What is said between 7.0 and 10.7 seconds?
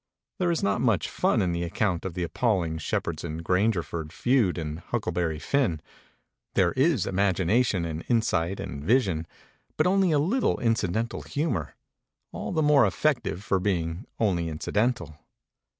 imagination and insight and vision, but only a little